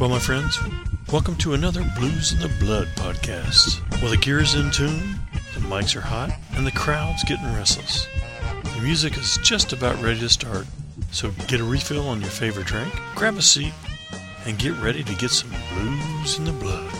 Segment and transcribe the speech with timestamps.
[0.00, 0.58] Well, my friends,
[1.12, 3.82] welcome to another Blues in the Blood podcast.
[4.00, 5.18] Well, the gear's in tune,
[5.52, 8.08] the mics are hot, and the crowd's getting restless.
[8.62, 10.66] The music is just about ready to start,
[11.10, 13.74] so get a refill on your favorite drink, grab a seat,
[14.46, 16.90] and get ready to get some blues in the blood.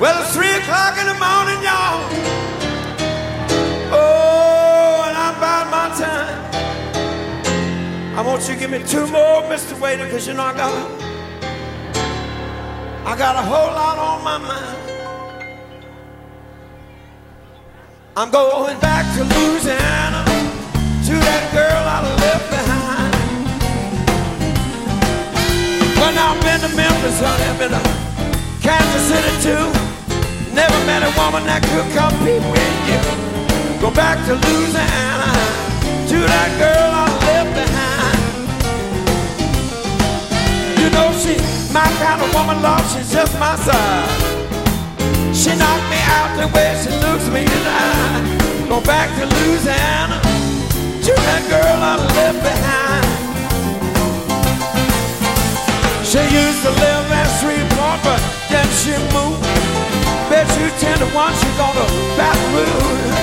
[0.00, 2.51] Well, it's three o'clock in the morning, y'all.
[8.22, 9.74] I want you to give me two more, Mr.
[9.80, 10.70] Waiter, because you know I got
[13.04, 14.78] I got a whole lot on my mind.
[18.16, 23.12] I'm going back to Louisiana to that girl I left behind.
[25.98, 27.82] Well, now I've been to Memphis, honey, I've been to
[28.62, 29.66] Kansas City too.
[30.54, 33.02] Never met a woman that could compete with you.
[33.82, 35.34] Go back to Louisiana
[36.06, 37.11] to that girl I
[40.82, 41.38] You know she
[41.72, 44.10] my kind of woman, love, she's just my size.
[45.30, 48.66] She knocked me out the way she looks me the eye.
[48.68, 50.18] Go back to Louisiana
[51.06, 53.06] to that girl I left behind.
[56.02, 59.38] She used to live in Shreveport, but then she moved.
[60.28, 61.86] Bet you ten to one she's gonna
[62.18, 63.16] Baton Rouge.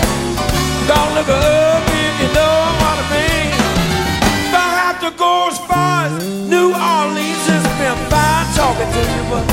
[0.87, 3.52] Don't look her up if you know what I mean.
[4.47, 6.48] If I have to go as far as
[8.80, 9.45] talking to you, but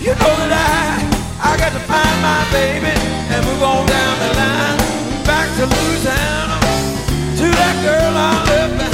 [0.00, 2.94] you know that I I got to find my baby
[3.30, 4.78] and move on down the line.
[5.24, 6.58] Back to Louisiana
[7.38, 8.87] to that girl I left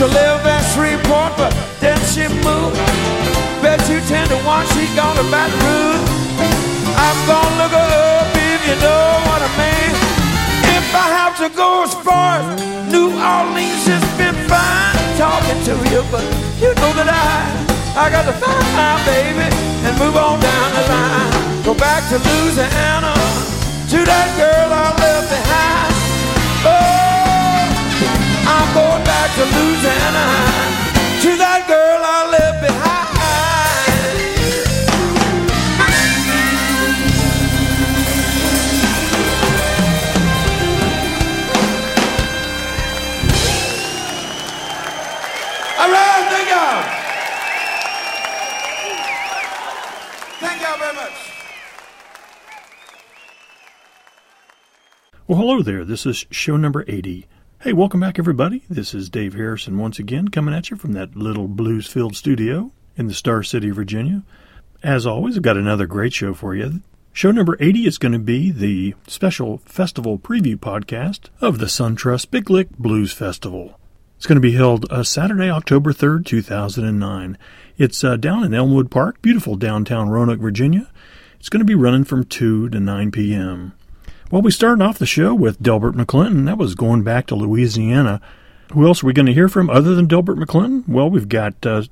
[0.00, 2.72] to live in Shreveport, but then she moved.
[3.60, 6.08] Bet you ten to one she's gone to Baton Rouge.
[6.96, 9.92] I'm gonna look her up if you know what I mean.
[10.72, 12.48] If I have to go as far as
[12.88, 16.24] New Orleans, it's been fine talking to you, but
[16.56, 19.52] you know that I, I got to find my baby
[19.84, 21.30] and move on down the line.
[21.62, 23.12] Go back to Louisiana
[23.92, 25.89] to that girl I left behind.
[28.52, 30.26] I'm going back to Louisiana
[31.22, 32.90] to that girl I left behind.
[45.80, 46.82] All right, thank y'all.
[50.40, 51.18] Thank y'all very much.
[55.28, 55.84] Well, hello there.
[55.84, 57.26] This is show number 80.
[57.62, 58.62] Hey, welcome back, everybody.
[58.70, 62.72] This is Dave Harrison once again coming at you from that little blues filled studio
[62.96, 64.22] in the Star City, Virginia.
[64.82, 66.80] As always, I've got another great show for you.
[67.12, 72.30] Show number 80 is going to be the special festival preview podcast of the SunTrust
[72.30, 73.78] Big Lick Blues Festival.
[74.16, 77.36] It's going to be held uh, Saturday, October 3rd, 2009.
[77.76, 80.90] It's uh, down in Elmwood Park, beautiful downtown Roanoke, Virginia.
[81.38, 83.74] It's going to be running from 2 to 9 p.m.
[84.30, 86.46] Well, we started off the show with Delbert McClinton.
[86.46, 88.20] That was going back to Louisiana.
[88.72, 90.86] Who else are we going to hear from other than Delbert McClinton?
[90.86, 91.82] Well, we've got uh,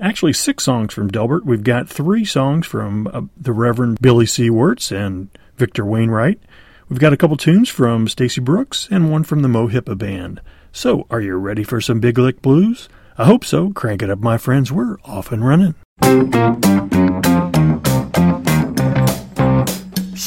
[0.00, 1.44] actually six songs from Delbert.
[1.44, 4.48] We've got three songs from uh, the Reverend Billy C.
[4.48, 5.28] Wirtz and
[5.58, 6.40] Victor Wainwright.
[6.88, 10.40] We've got a couple tunes from Stacy Brooks and one from the Mo-Hippa Band.
[10.72, 12.88] So, are you ready for some Big Lick Blues?
[13.18, 13.70] I hope so.
[13.70, 14.72] Crank it up, my friends.
[14.72, 15.74] We're off and running.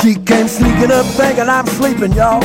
[0.05, 2.39] She came sneaking up thinking I'm sleeping, y'all.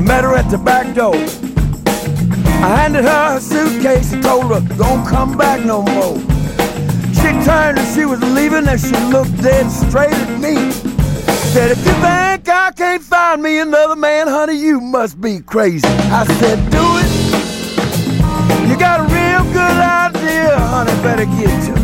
[0.00, 1.14] Met her at the back door.
[1.14, 6.16] I handed her her suitcase and told her, don't come back no more.
[7.12, 10.72] She turned and she was leaving and she looked dead straight at me.
[11.52, 15.86] Said, if you think I can't find me another man, honey, you must be crazy.
[15.86, 18.70] I said, do it.
[18.70, 21.81] You got a real good idea, honey, better get to it.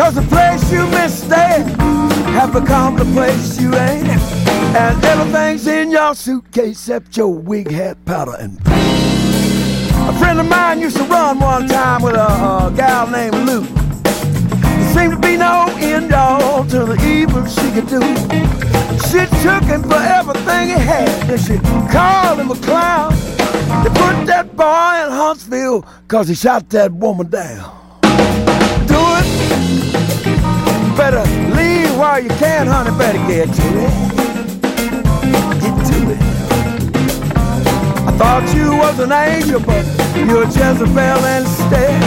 [0.00, 1.66] Cause the place you mistake
[2.32, 4.08] have become the place you ain't.
[4.74, 8.58] And everything's in your suitcase except your wig, hat, powder, and.
[8.64, 13.60] A friend of mine used to run one time with a, a gal named Lou.
[13.60, 18.00] There seemed to be no end all to the evil she could do.
[19.10, 21.58] She took him for everything he had, and she
[21.92, 23.12] called him a clown.
[23.84, 27.79] They put that boy in Huntsville cause he shot that woman down.
[31.00, 31.24] Better
[31.56, 32.90] leave while you can, honey.
[32.98, 33.94] Better get to it.
[35.62, 36.20] Get to it.
[38.08, 42.02] I thought you was an angel, but you're Jezebel instead.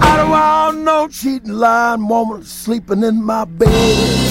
[0.00, 4.25] I don't want no cheating, lying woman sleeping in my bed.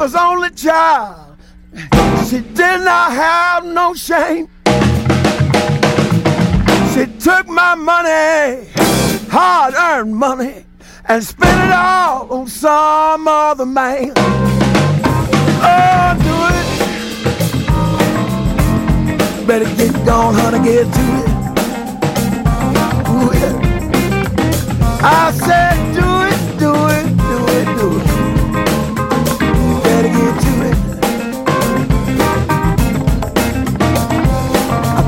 [0.00, 1.36] Mother's only child.
[2.26, 4.48] She did not have no shame.
[6.94, 8.66] She took my money,
[9.28, 10.64] hard earned money,
[11.06, 14.14] and spent it all on some other man.
[15.62, 16.66] Oh, do it.
[19.46, 21.28] Better get gone, honey, get to it.
[23.10, 23.54] Ooh, yeah.
[25.02, 28.09] I said, do it, do it, do it, do it.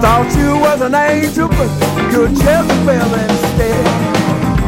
[0.03, 3.87] Thought you was an angel, but you're Jezebel instead.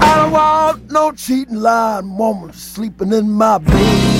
[0.00, 4.13] I don't want no cheating, lying woman sleeping in my bed.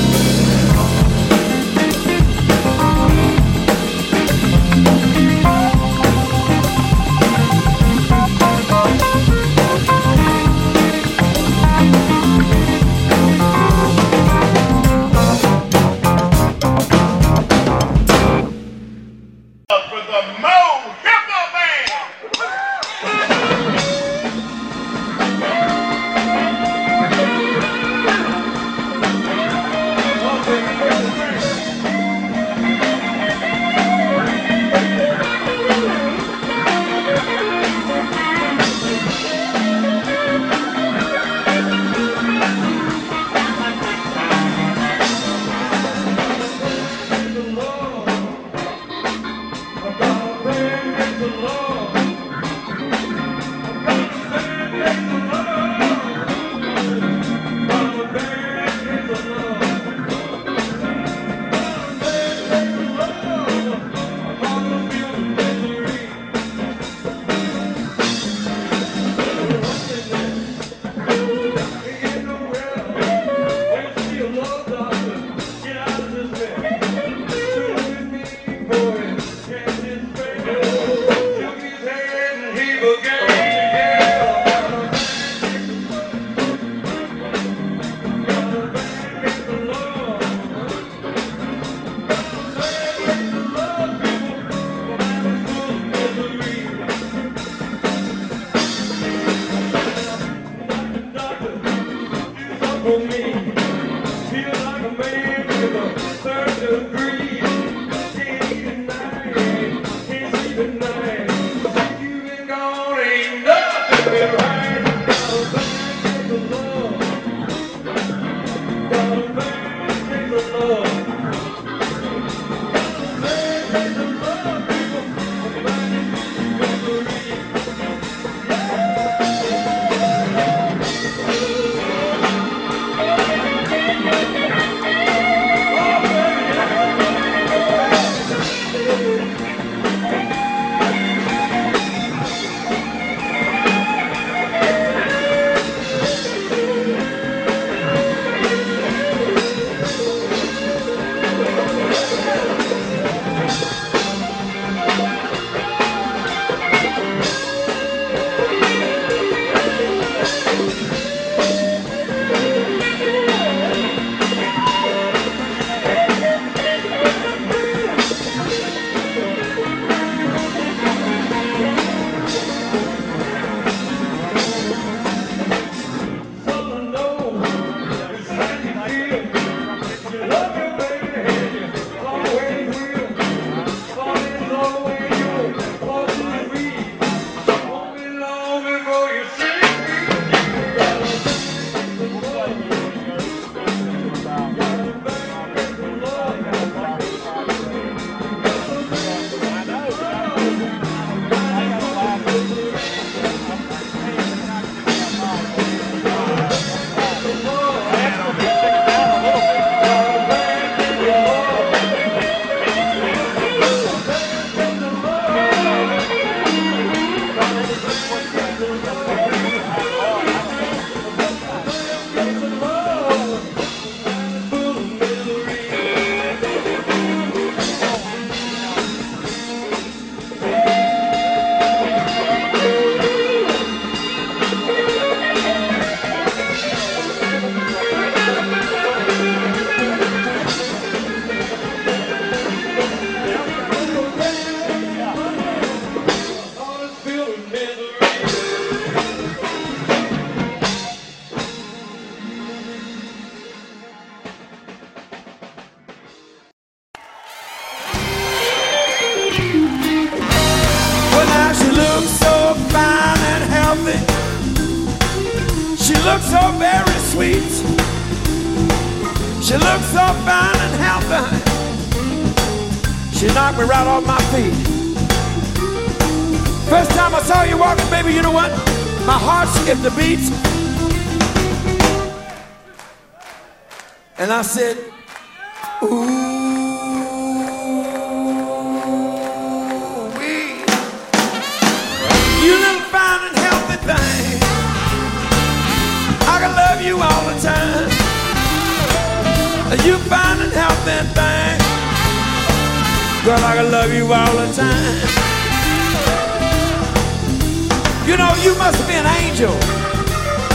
[308.44, 309.56] You must be an angel.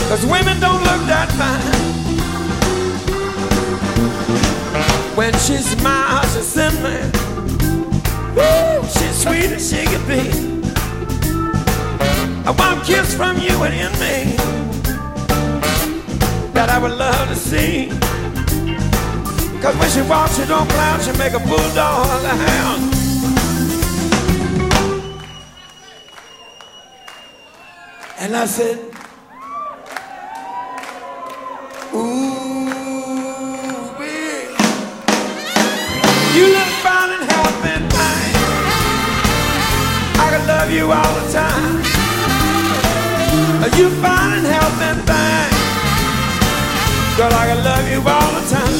[0.08, 1.90] Cause women don't look that fine.
[5.16, 6.96] When she smiles, she's me.
[8.36, 10.22] Woo, she's sweet as she can be.
[12.46, 14.36] I want a kiss from you and in me
[16.54, 17.88] that I would love to see.
[19.60, 22.99] Cause when she walks, she don't clown, she make a bulldog a hound.
[28.22, 28.76] And I said,
[31.94, 32.68] Ooh,
[33.96, 34.44] wee.
[36.36, 38.34] You look fine and healthy and fine.
[40.20, 41.80] I can love you all the time.
[43.64, 45.54] Are you fine and healthy and fine.
[47.16, 48.76] Girl, I can love you all the time.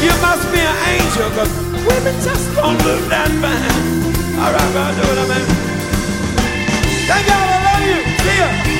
[0.00, 1.52] You must be an angel, cause
[1.84, 4.09] women just don't look that fine.
[4.42, 5.44] All right, bro, do it, man.
[7.08, 7.98] Thank God I love you.
[8.24, 8.79] See ya.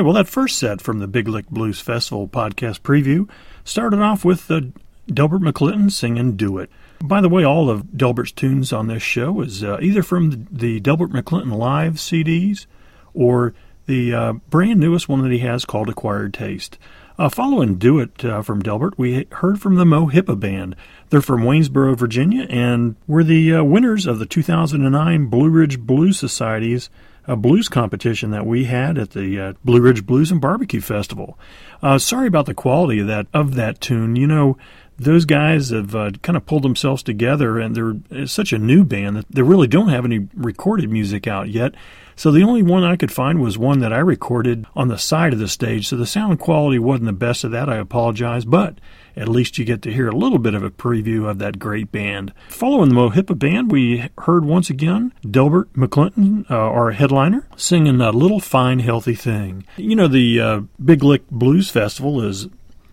[0.00, 3.28] Right, well, that first set from the Big Lick Blues Festival podcast preview
[3.64, 4.62] started off with uh,
[5.06, 6.70] Delbert McClinton singing Do It.
[7.04, 10.80] By the way, all of Delbert's tunes on this show is uh, either from the
[10.80, 12.64] Delbert McClinton Live CDs
[13.12, 13.52] or
[13.84, 16.78] the uh, brand newest one that he has called Acquired Taste.
[17.18, 20.76] Uh, following Do It uh, from Delbert, we heard from the Mo' Hippa Band.
[21.10, 26.18] They're from Waynesboro, Virginia, and were the uh, winners of the 2009 Blue Ridge Blues
[26.18, 26.88] Society's
[27.30, 31.38] a blues competition that we had at the uh, Blue Ridge Blues and Barbecue Festival.
[31.80, 34.16] Uh, sorry about the quality of that of that tune.
[34.16, 34.58] You know,
[34.98, 39.16] those guys have uh, kind of pulled themselves together, and they're such a new band
[39.16, 41.74] that they really don't have any recorded music out yet.
[42.20, 45.32] So the only one I could find was one that I recorded on the side
[45.32, 45.88] of the stage.
[45.88, 47.70] So the sound quality wasn't the best of that.
[47.70, 48.78] I apologize, but
[49.16, 51.90] at least you get to hear a little bit of a preview of that great
[51.90, 52.34] band.
[52.50, 58.02] Following the Mo' Hippa band, we heard once again Delbert McClinton, uh, our headliner, singing
[58.02, 59.64] a little fine, healthy thing.
[59.78, 62.48] You know, the uh, Big Lick Blues Festival is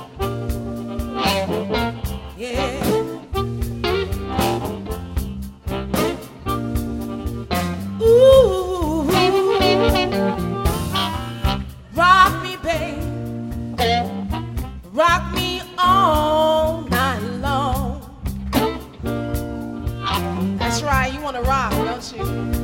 [21.27, 22.23] want to rock, don't you?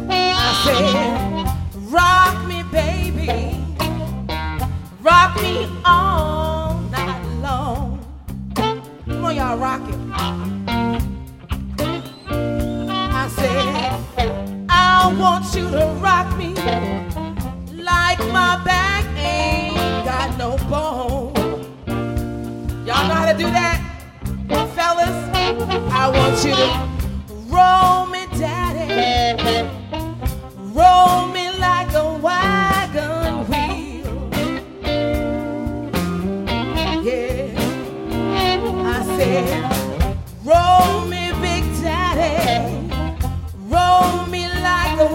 [0.08, 3.58] I said, rock me, baby.
[5.00, 7.98] Rock me all night long.
[8.54, 9.98] Come on, y'all, rock it.
[13.12, 16.54] I said, I want you to rock me
[17.82, 21.34] like my back ain't got no bone.
[22.86, 23.80] Y'all know how to do that?
[24.76, 25.16] Fellas,
[25.90, 26.92] I want you to
[27.52, 29.68] roll me daddy.
[30.78, 34.30] Roll me like a wagon wheel.
[37.02, 37.60] Yeah,
[38.84, 39.48] I said,
[40.44, 42.90] roll me, big daddy.
[43.68, 45.10] Roll me like a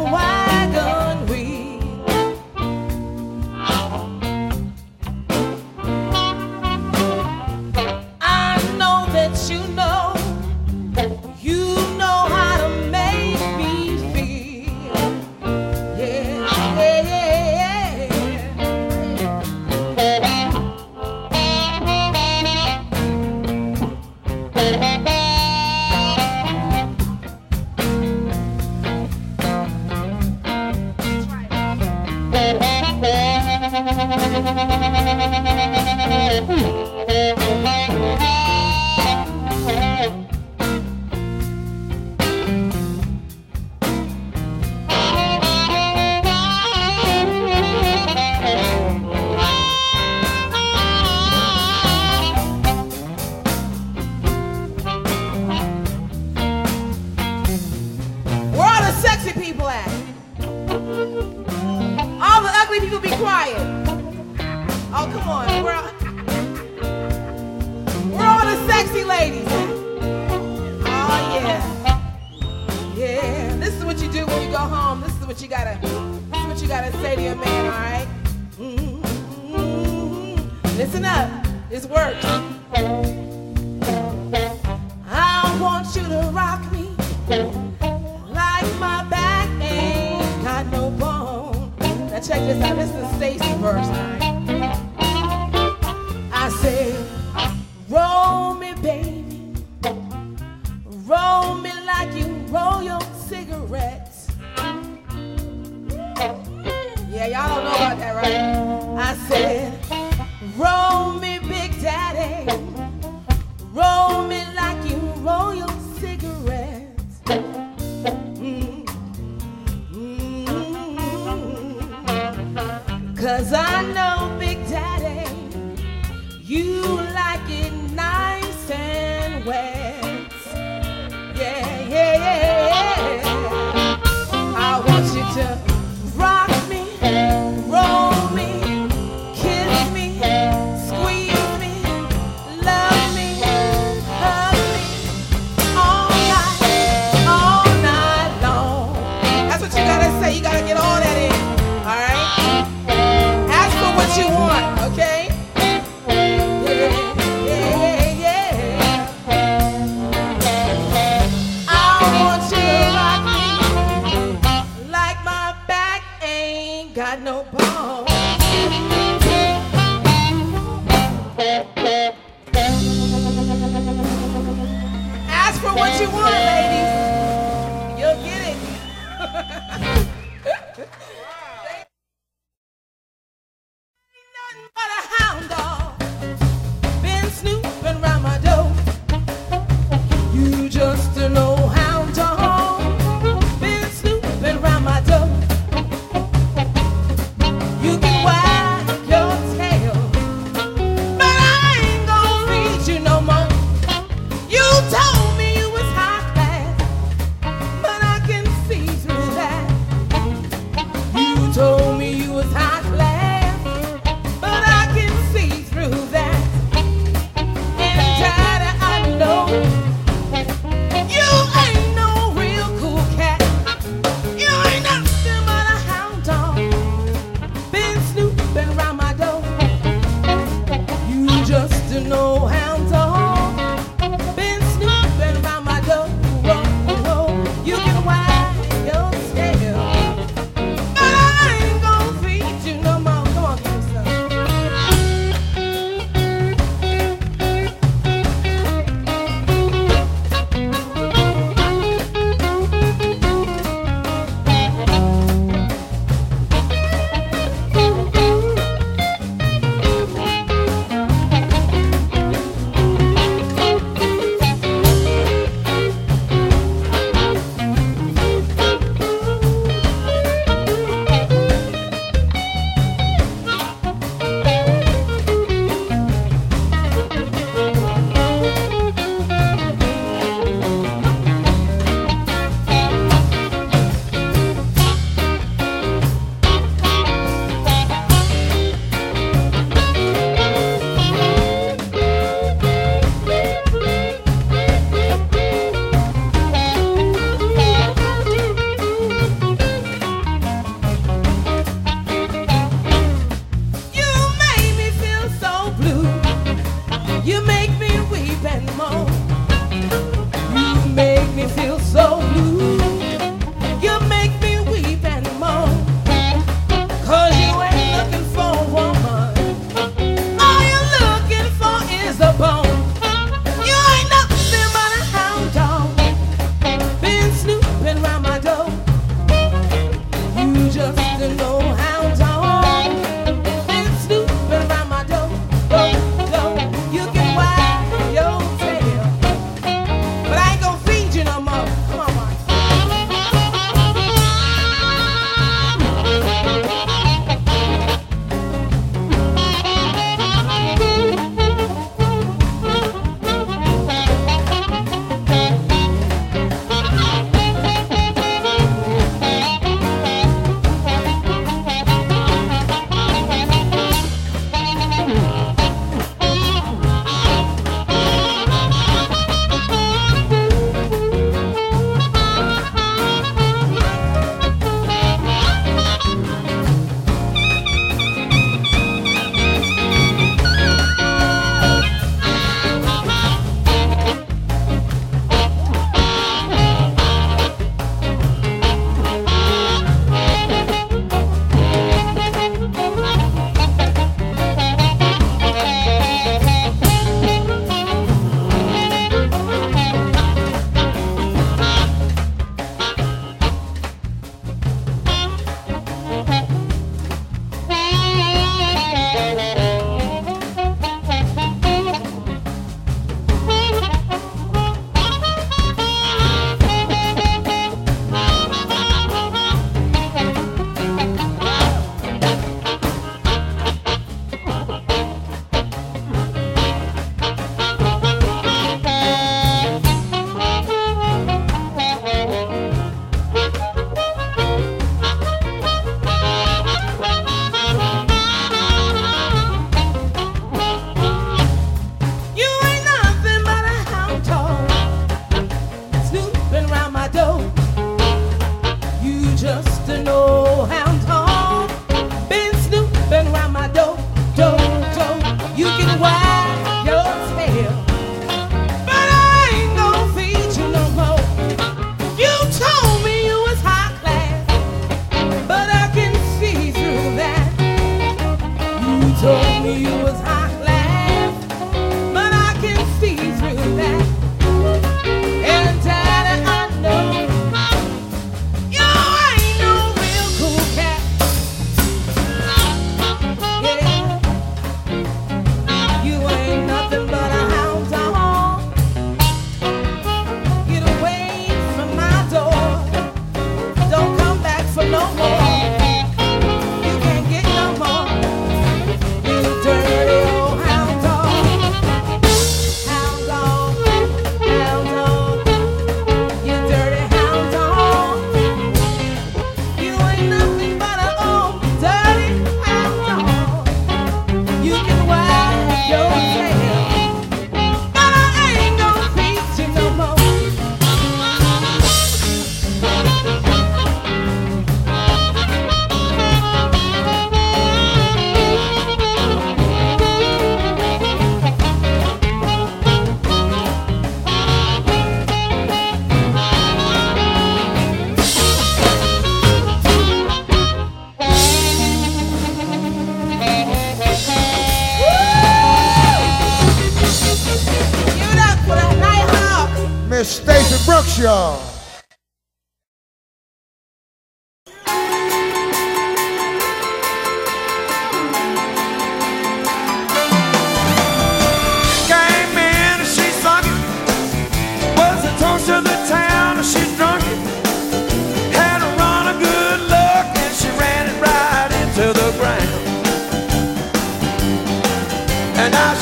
[455.87, 456.26] the wild.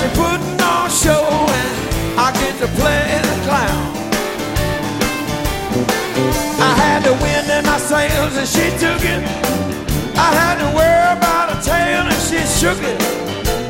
[0.05, 1.25] She putting on show
[1.61, 3.85] and I get to play the clown.
[6.61, 9.23] I had the wind in my sails and she took it.
[10.17, 12.99] I had to worry about a tail and she shook it.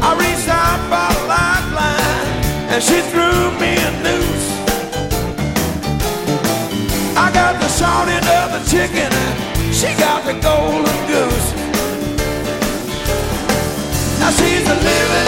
[0.02, 2.28] I reached out for a lifeline
[2.72, 4.48] and she threw me a noose.
[7.16, 11.50] I got the short of the chicken and she got the golden goose.
[14.20, 15.25] Now she's a living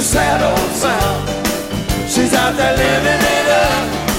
[0.00, 1.28] a sad old sound.
[2.08, 4.09] She's out there living it up,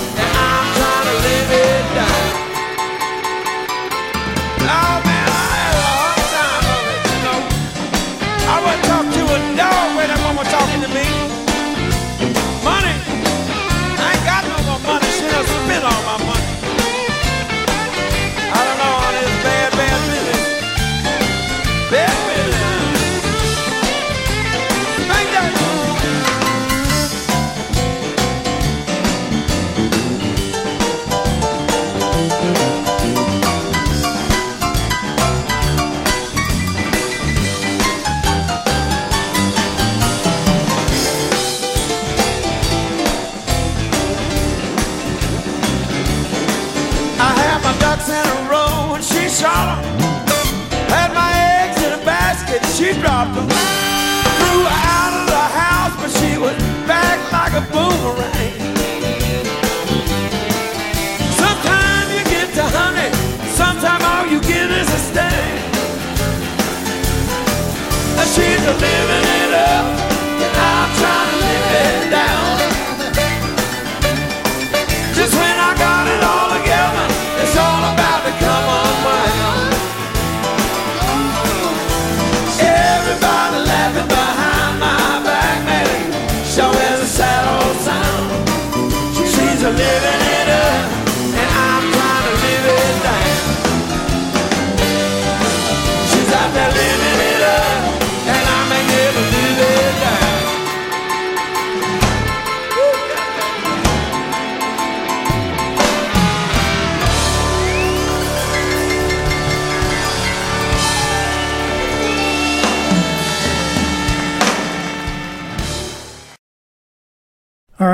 [68.71, 69.00] And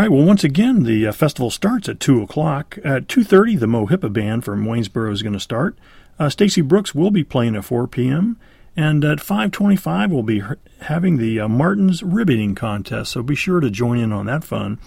[0.07, 0.17] right.
[0.17, 2.77] Well, once again, the uh, festival starts at two o'clock.
[2.83, 5.77] At two thirty, the Mo' Hippa band from Waynesboro is going to start.
[6.19, 8.37] Uh, Stacy Brooks will be playing at four p.m.
[8.75, 10.43] And at five twenty-five, we'll be
[10.81, 13.11] having the uh, Martin's Ribbiting Contest.
[13.11, 14.79] So be sure to join in on that fun.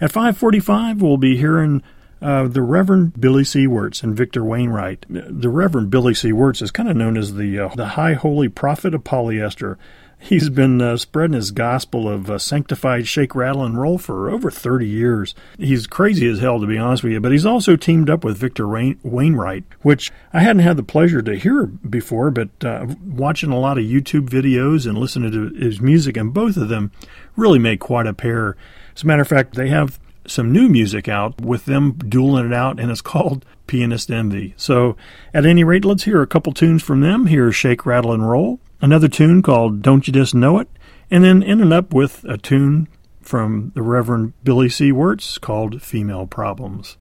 [0.00, 1.82] At five forty-five, we'll be hearing
[2.22, 3.66] Uh, the Reverend Billy C.
[3.66, 5.04] Wirtz and Victor Wainwright.
[5.10, 6.32] The Reverend Billy C.
[6.32, 9.76] Wirtz is kind of known as the uh, the High Holy Prophet of polyester.
[10.24, 14.50] He's been uh, spreading his gospel of uh, sanctified shake, rattle, and roll for over
[14.50, 15.34] 30 years.
[15.58, 18.38] He's crazy as hell, to be honest with you, but he's also teamed up with
[18.38, 23.58] Victor Wainwright, which I hadn't had the pleasure to hear before, but uh, watching a
[23.58, 26.90] lot of YouTube videos and listening to his music, and both of them
[27.36, 28.56] really make quite a pair.
[28.96, 32.54] As a matter of fact, they have some new music out with them dueling it
[32.54, 34.54] out, and it's called Pianist Envy.
[34.56, 34.96] So,
[35.34, 37.26] at any rate, let's hear a couple tunes from them.
[37.26, 40.68] Here's Shake, Rattle, and Roll, another tune called Don't You Just Know It,
[41.10, 42.88] and then ended up with a tune
[43.20, 44.92] from the Reverend Billy C.
[44.92, 46.96] Wirtz called Female Problems.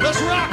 [0.00, 0.45] Let's rock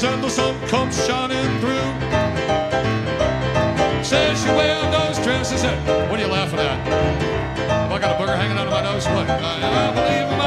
[0.00, 1.90] those and the sun comes shining through.
[4.04, 5.64] Says you wear those dresses
[6.08, 6.86] what are you laughing at?
[7.68, 9.06] Have I got a booger hanging out of my nose?
[9.06, 9.28] What?
[9.28, 10.37] I, I believe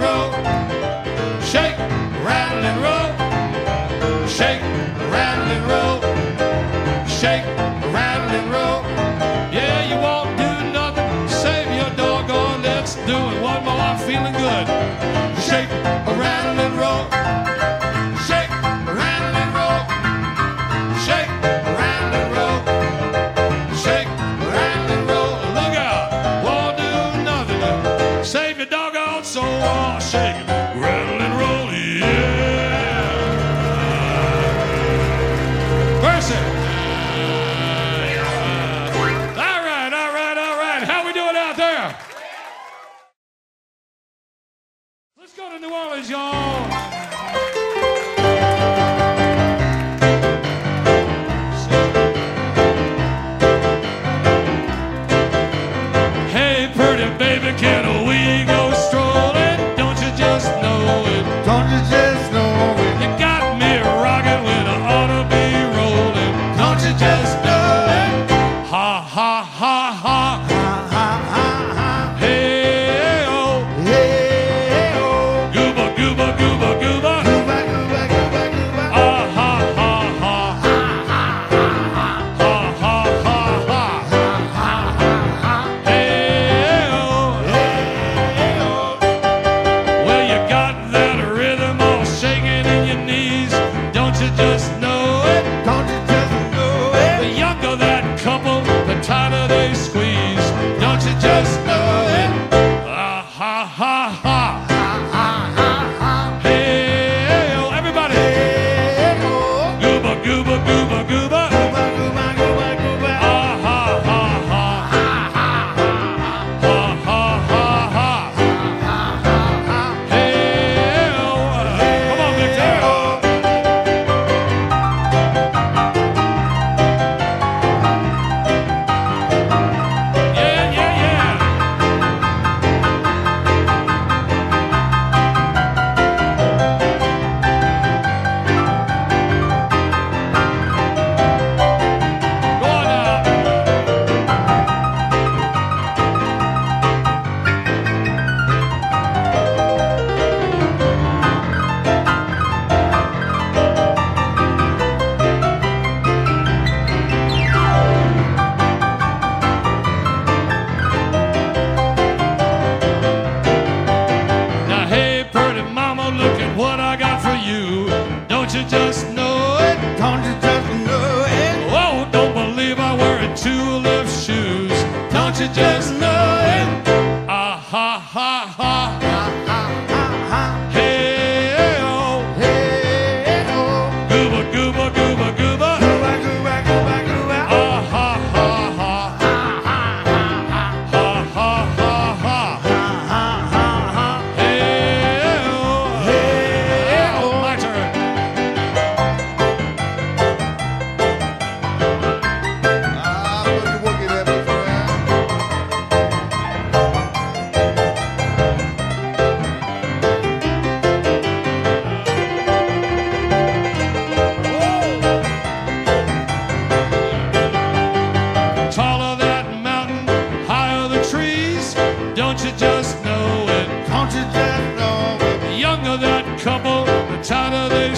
[0.00, 0.57] roll.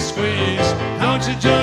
[0.01, 0.69] squeeze.
[0.99, 1.60] Don't you just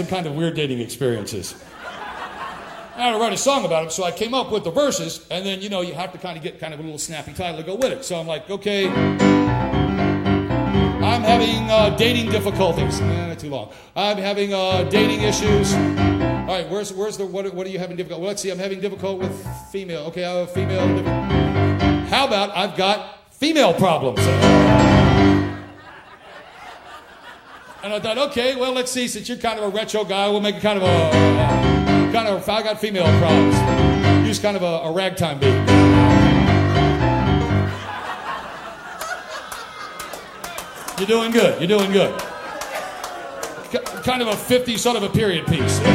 [0.00, 1.54] some kind of weird dating experiences.
[2.96, 5.26] I had to write a song about them, so I came up with the verses,
[5.30, 7.34] and then, you know, you have to kind of get kind of a little snappy
[7.34, 8.02] title to go with it.
[8.02, 9.18] So I'm like, okay, I'm
[11.22, 12.98] having uh, dating difficulties.
[13.02, 13.72] Eh, too long.
[13.94, 15.74] I'm having uh, dating issues.
[15.74, 18.20] All right, where's, where's the, what, what are you having difficult?
[18.20, 20.06] Well, let's see, I'm having difficult with female.
[20.06, 20.86] Okay, I have a female.
[22.06, 24.20] How about I've got female problems?
[27.82, 29.08] And I thought, okay, well, let's see.
[29.08, 32.46] Since you're kind of a retro guy, we'll make kind of a uh, kind of
[32.46, 33.56] I got female problems.
[34.28, 35.54] Use kind of a, a ragtime beat.
[40.98, 41.58] You're doing good.
[41.58, 42.20] You're doing good.
[44.04, 45.80] Kind of a 50 sort of a period piece.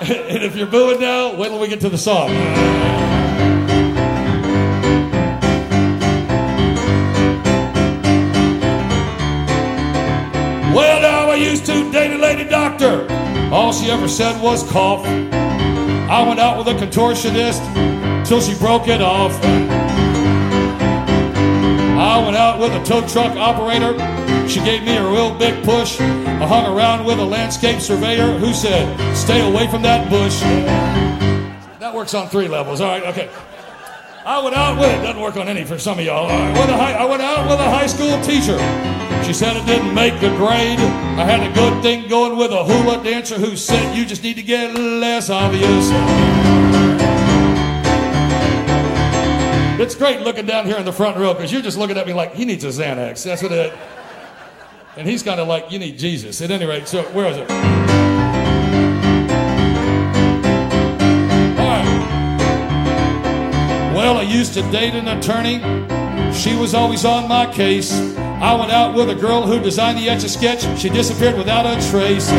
[0.00, 2.87] and if you're booing now, wait till we get to the song.
[12.16, 13.06] Lady doctor.
[13.52, 15.04] All she ever said was cough.
[15.06, 19.38] I went out with a contortionist till she broke it off.
[21.98, 23.92] I went out with a tow truck operator.
[24.48, 26.00] She gave me a real big push.
[26.00, 30.40] I hung around with a landscape surveyor who said, Stay away from that bush.
[31.80, 32.80] That works on three levels.
[32.80, 33.28] All right, okay.
[34.24, 35.02] I went out with it.
[35.02, 36.26] Doesn't work on any for some of y'all.
[36.26, 38.58] All right, I went out with a high school teacher.
[39.24, 40.78] She said it didn't make the grade.
[41.18, 44.36] I had a good thing going with a hula dancer who said you just need
[44.36, 45.90] to get less obvious.
[49.80, 52.12] It's great looking down here in the front row because you're just looking at me
[52.12, 53.22] like he needs a Xanax.
[53.24, 53.72] That's what it.
[54.96, 56.40] And he's kind of like you need Jesus.
[56.42, 57.48] At any rate, so where is it?
[57.48, 57.56] All
[61.56, 61.84] right.
[63.94, 65.60] Well, I used to date an attorney.
[66.32, 67.92] She was always on my case.
[68.16, 70.62] I went out with a girl who designed the etch a sketch.
[70.78, 72.30] She disappeared without a trace.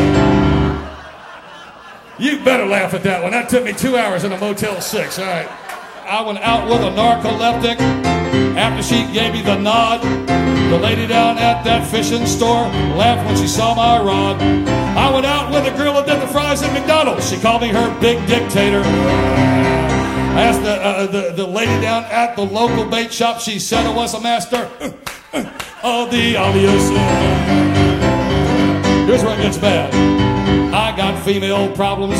[2.19, 3.31] You better laugh at that one.
[3.31, 5.19] That took me two hours in a Motel 6.
[5.19, 5.47] All right.
[6.05, 7.79] I went out with a narcoleptic
[8.57, 10.01] after she gave me the nod.
[10.71, 14.41] The lady down at that fishing store laughed when she saw my rod.
[14.41, 17.29] I went out with a girl who did the fries at McDonald's.
[17.29, 18.83] She called me her big dictator.
[20.35, 23.41] I asked the, uh, uh, the, the lady down at the local bait shop.
[23.41, 24.91] She said I was a master uh,
[25.33, 25.51] uh,
[25.83, 26.89] of the obvious.
[29.07, 29.93] Here's where it gets bad.
[30.73, 32.19] I got female problems.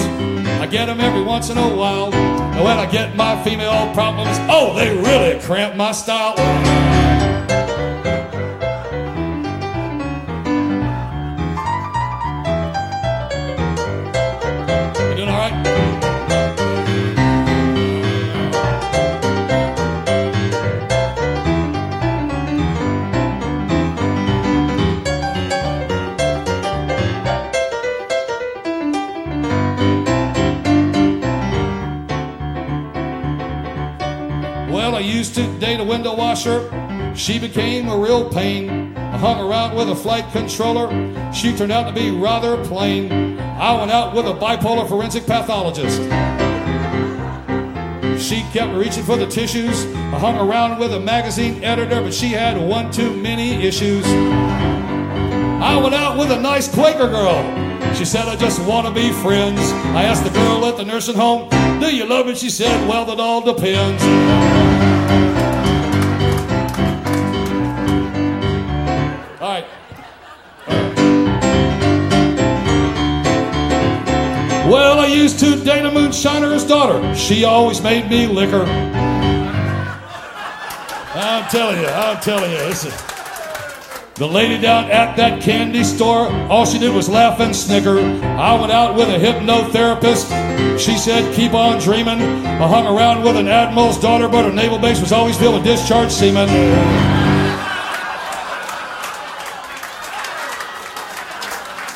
[0.60, 2.14] I get them every once in a while.
[2.14, 6.36] And when I get my female problems, oh, they really cramp my style.
[35.40, 36.70] To date a window washer.
[37.16, 38.96] She became a real pain.
[38.98, 40.90] I hung around with a flight controller.
[41.34, 43.40] She turned out to be rather plain.
[43.40, 46.00] I went out with a bipolar forensic pathologist.
[48.22, 49.86] She kept reaching for the tissues.
[49.96, 54.06] I hung around with a magazine editor, but she had one too many issues.
[54.06, 57.70] I went out with a nice Quaker girl.
[57.96, 59.60] She said, I just want to be friends.
[59.96, 62.36] I asked the girl at the nursing home, Do you love me?
[62.36, 64.69] She said, Well, that all depends.
[74.70, 77.16] Well, I used to date a moonshiner's daughter.
[77.16, 78.66] She always made me liquor.
[81.16, 82.84] I'm telling you, I'm telling you, is.
[84.14, 87.98] The lady down at that candy store, all she did was laugh and snicker.
[87.98, 90.78] I went out with a hypnotherapist.
[90.78, 92.22] She said, keep on dreaming.
[92.46, 95.64] I hung around with an admiral's daughter, but her naval base was always filled with
[95.64, 96.48] discharged seamen.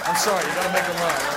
[0.06, 1.34] I'm sorry, you gotta make them right.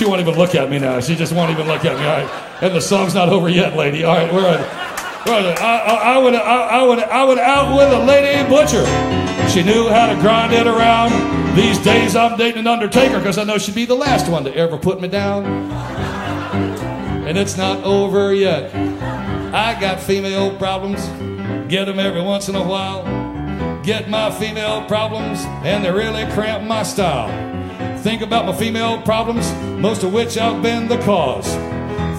[0.00, 0.98] She won't even look at me now.
[1.00, 2.02] She just won't even look at me.
[2.06, 2.62] All right.
[2.62, 4.02] And the song's not over yet, lady.
[4.02, 4.32] All right.
[4.32, 4.56] We're on.
[5.28, 8.86] I, I, I, would, I, I, would, I would out with a lady butcher.
[9.50, 11.54] She knew how to grind it around.
[11.54, 14.56] These days I'm dating an undertaker because I know she'd be the last one to
[14.56, 15.44] ever put me down.
[17.26, 18.74] And it's not over yet.
[19.54, 21.06] I got female problems.
[21.68, 23.02] Get them every once in a while.
[23.82, 27.28] Get my female problems, and they really cramp my style.
[28.02, 31.46] Think about my female problems, most of which I've been the cause.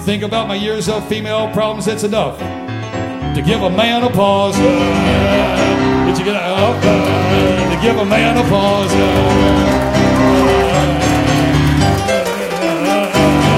[0.04, 4.56] Think about my years of female problems, it's enough to give a man a pause.
[4.56, 6.72] Did you get uh,
[7.74, 8.92] to give a man a pause.
[8.92, 8.98] all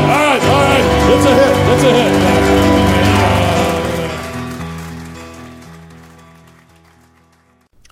[0.08, 2.33] right, all right, it's a hit, it's a hit.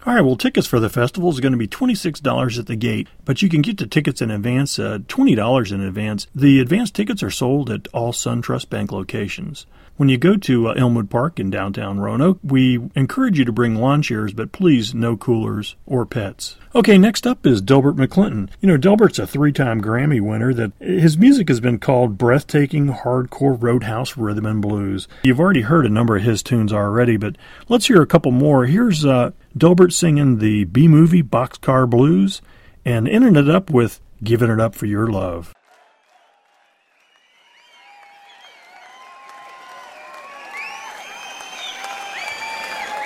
[0.05, 3.07] All right, well, tickets for the festival is going to be $26 at the gate,
[3.25, 6.27] but you can get the tickets in advance, uh, $20 in advance.
[6.35, 9.65] The advance tickets are sold at all SunTrust Bank locations.
[9.97, 13.77] When you go to uh, Elmwood Park in downtown Roanoke, we encourage you to bring
[13.77, 16.57] lawn chairs, but please no coolers or pets.
[16.75, 18.49] Okay, next up is Delbert McClinton.
[18.61, 22.89] You know, Delbert's a three time Grammy winner that his music has been called breathtaking
[22.89, 25.07] hardcore roadhouse rhythm and blues.
[25.23, 27.37] You've already heard a number of his tunes already, but
[27.69, 28.65] let's hear a couple more.
[28.65, 32.41] Here's uh, Delbert singing the B movie Boxcar Blues
[32.85, 35.53] and ending it up with Giving It Up for Your Love.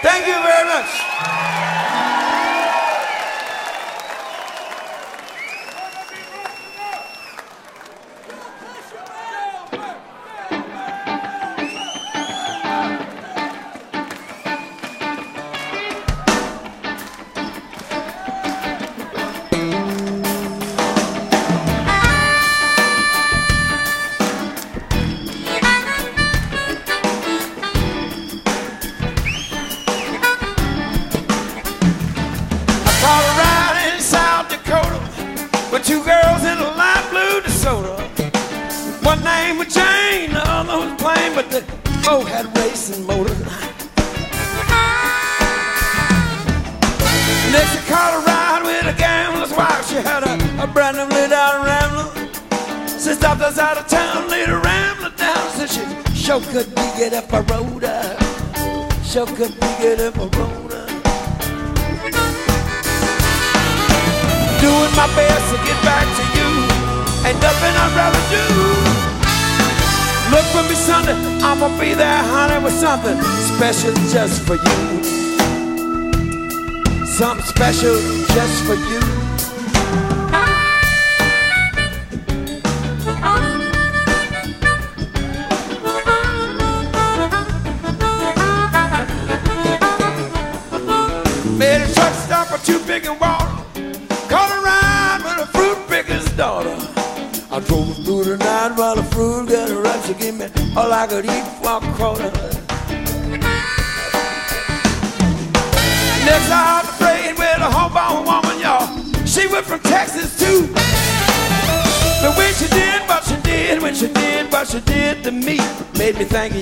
[0.02, 1.05] Thank you very much.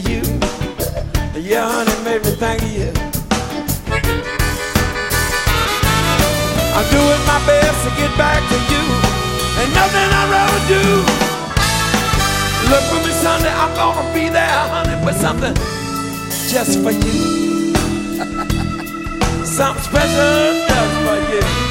[0.09, 0.23] You.
[1.41, 2.93] Yeah, honey, made me think of you.
[6.77, 8.83] I'm doing my best to get back to you.
[9.61, 10.85] Ain't nothing I'd rather do.
[12.71, 15.55] Look for me Sunday, I'm gonna be there, honey, with something
[16.51, 17.75] just for you.
[19.45, 21.64] something special just for you.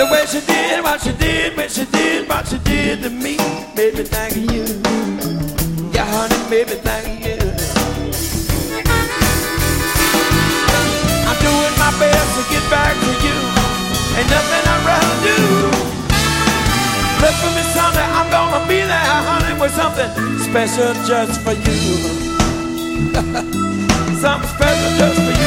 [0.00, 3.36] The way she did what she did, when she did what she did to me,
[3.76, 4.64] made me think of you.
[5.92, 7.36] Yeah, honey, made me think of you.
[11.28, 13.36] I'm doing my best to get back to you.
[14.16, 15.36] Ain't nothing I'd rather do.
[17.20, 20.08] Look for me Sunday, I'm gonna be there, honey, with something
[20.48, 21.76] special just for you.
[24.16, 25.39] something special just for you.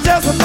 [0.00, 0.37] Just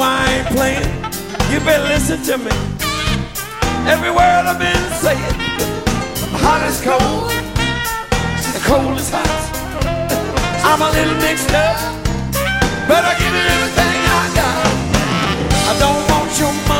[0.00, 0.90] I ain't playing.
[1.50, 2.52] You better listen to me.
[3.86, 5.36] Every word I've been saying,
[6.42, 7.30] hot is cold,
[8.42, 9.30] she's cold is hot.
[10.64, 11.76] I'm a little mixed up,
[12.88, 14.66] but I give it everything I got.
[15.70, 16.75] I don't want your money.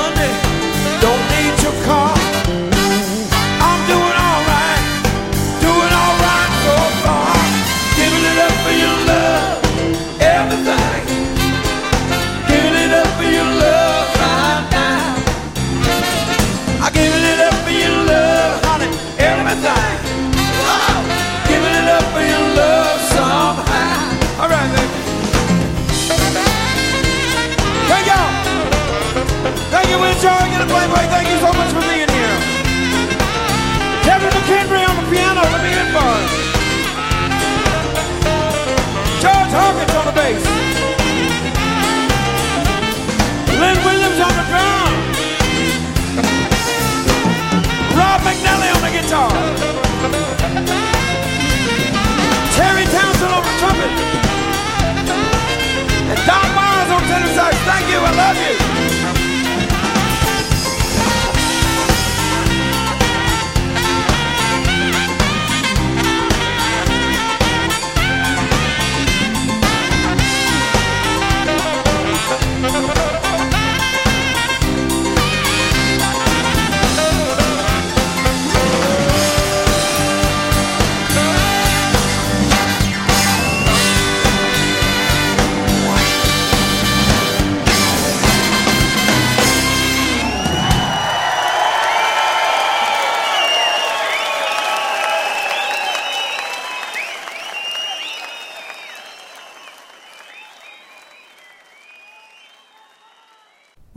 [56.27, 57.29] Tom Miles on Tender
[57.71, 58.76] thank you, I love you.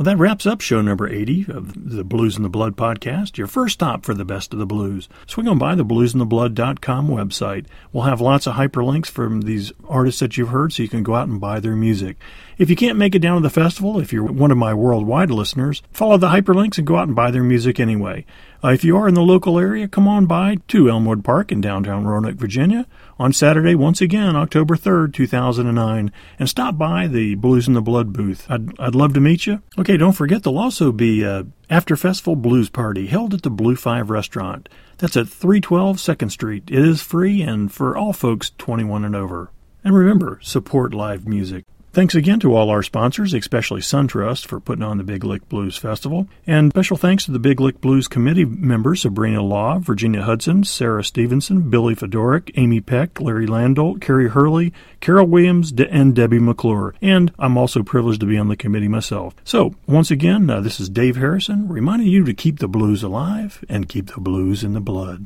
[0.09, 4.25] That wraps up show number 80 of the BluzNdaBlood podcast, your first stop for the
[4.25, 5.07] best of the blues.
[5.27, 7.67] Swing on by the bluzndablood.com website.
[7.93, 11.13] We'll have lots of hyperlinks from these artists that you've heard so you can go
[11.13, 12.17] out and buy their music.
[12.59, 15.31] If you can't make it down to the festival, if you're one of my worldwide
[15.31, 18.25] listeners, follow the hyperlinks and go out and buy their music anyway.
[18.61, 21.61] Uh, if you are in the local area, come on by to Elmwood Park in
[21.61, 22.85] downtown Roanoke, Virginia
[23.17, 28.45] on Saturday, once again, October 3rd, 2009, and stop by the BluzNdaBlood booth.
[28.49, 29.61] I'd, I'd love to meet you.
[29.77, 33.77] Okay, don't forget there'll also be a after festival blues party held at the Blue
[33.77, 34.67] Five Restaurant.
[34.97, 36.63] That's at 312 2nd Street.
[36.69, 39.49] It is free and for all folks 21 and over.
[39.81, 41.63] And remember, support live music.
[41.91, 45.75] Thanks again to all our sponsors, especially SunTrust, for putting on the Big Lick Blues
[45.75, 46.27] Festival.
[46.45, 51.03] And special thanks to the Big Lick Blues Committee members Sabrina Law, Virginia Hudson, Sarah
[51.03, 56.93] Stevenson, Billy Fedoric, Amy Peck, Larry Landolt, Carrie Hurley, Carol Williams, and Debbie McClure.
[57.01, 59.33] And I'm also privileged to be on the committee myself.
[59.43, 63.65] So, once again, uh, this is Dave Harrison reminding you to keep the blues alive
[63.67, 65.25] and keep the blues in the blood.